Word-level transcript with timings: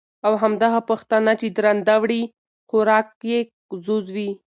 او 0.25 0.33
همدغه 0.43 0.79
پښتانه، 0.89 1.31
چې 1.39 1.47
درانده 1.57 1.95
وړي 2.01 2.21
خوراک 2.69 3.09
یې 3.31 3.39
ځوز 3.85 4.05
وي، 4.15 4.29